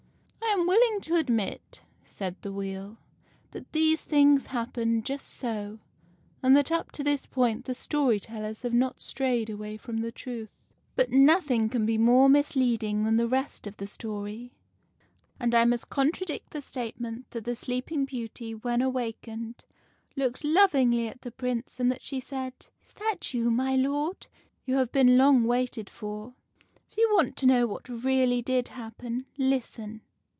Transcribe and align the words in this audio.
"I 0.51 0.53
am 0.61 0.67
willing 0.67 0.99
to 1.01 1.15
admit," 1.15 1.81
said 2.05 2.35
the 2.41 2.51
Wheel," 2.51 2.97
that 3.51 3.71
these 3.71 4.01
things 4.01 4.47
happened 4.47 5.05
just 5.05 5.29
so, 5.29 5.79
and 6.43 6.55
that 6.57 6.73
up 6.73 6.91
to 6.93 7.05
this 7.05 7.25
point 7.25 7.63
the 7.65 7.73
story 7.73 8.19
tellers 8.19 8.63
have 8.63 8.73
not 8.73 9.01
strayed 9.01 9.49
away 9.49 9.77
from 9.77 9.99
the 9.99 10.11
truth. 10.11 10.49
But 10.97 11.09
nothing 11.09 11.69
can 11.69 11.85
be 11.85 11.97
more 11.97 12.27
misleading 12.27 13.05
than 13.05 13.15
the 13.15 13.29
rest 13.29 13.65
of 13.65 13.77
the 13.77 13.87
story; 13.87 14.51
and 15.39 15.55
I 15.55 15.63
must 15.63 15.89
con 15.89 16.11
tradict 16.11 16.49
the 16.49 16.61
statement 16.61 17.31
that 17.31 17.45
the 17.45 17.55
Sleeping 17.55 18.03
Beauty, 18.03 18.53
when 18.53 18.81
awak 18.81 19.15
ened, 19.23 19.59
looked 20.17 20.43
lovingly 20.43 21.07
at 21.07 21.21
the 21.21 21.31
Prince, 21.31 21.79
and 21.79 21.89
that 21.91 22.03
she 22.03 22.19
said:' 22.19 22.53
Is 22.85 22.91
that 22.95 23.33
you, 23.33 23.49
my 23.49 23.77
lord? 23.77 24.27
You 24.65 24.75
have 24.75 24.91
been 24.91 25.17
long 25.17 25.45
waited 25.45 25.89
for.'" 25.89 26.33
If 26.91 26.97
you 26.97 27.09
want 27.13 27.37
to 27.37 27.47
know 27.47 27.67
what 27.67 27.87
really 27.87 28.41
did 28.41 28.67
happen, 28.67 29.25
listen. 29.37 30.01